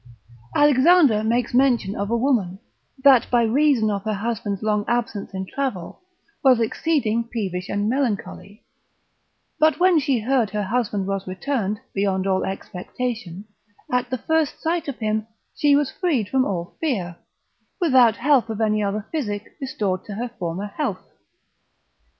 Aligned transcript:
Alexander 0.55 1.23
makes 1.23 1.53
mention 1.53 1.95
of 1.95 2.09
a 2.09 2.17
woman, 2.17 2.57
that 3.03 3.29
by 3.29 3.43
reason 3.43 3.91
of 3.91 4.03
her 4.03 4.15
husband's 4.15 4.63
long 4.63 4.83
absence 4.87 5.31
in 5.31 5.45
travel, 5.45 6.01
was 6.43 6.59
exceeding 6.59 7.23
peevish 7.25 7.69
and 7.69 7.87
melancholy, 7.87 8.65
but 9.59 9.79
when 9.79 9.99
she 9.99 10.17
heard 10.17 10.49
her 10.49 10.63
husband 10.63 11.05
was 11.05 11.27
returned, 11.27 11.79
beyond 11.93 12.25
all 12.25 12.43
expectation, 12.45 13.45
at 13.91 14.09
the 14.09 14.17
first 14.17 14.59
sight 14.59 14.87
of 14.87 14.97
him, 14.97 15.27
she 15.55 15.75
was 15.75 15.91
freed 15.91 16.27
from 16.27 16.45
all 16.45 16.75
fear, 16.81 17.17
without 17.79 18.15
help 18.15 18.49
of 18.49 18.59
any 18.59 18.81
other 18.81 19.05
physic 19.11 19.55
restored 19.61 20.03
to 20.03 20.15
her 20.15 20.29
former 20.39 20.65
health. 20.65 21.11